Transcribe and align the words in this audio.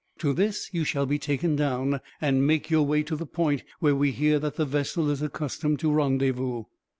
To 0.17 0.33
this 0.33 0.67
you 0.73 0.83
shall 0.83 1.05
be 1.05 1.19
taken 1.19 1.55
down, 1.55 2.01
and 2.19 2.47
make 2.47 2.71
your 2.71 2.81
way 2.87 3.03
to 3.03 3.15
the 3.15 3.27
point 3.27 3.63
where 3.81 3.95
we 3.95 4.09
hear 4.09 4.39
that 4.39 4.55
the 4.55 4.65
vessel 4.65 5.11
is 5.11 5.21
accustomed 5.21 5.77
to 5.81 5.91
rendezvous." 5.91 6.63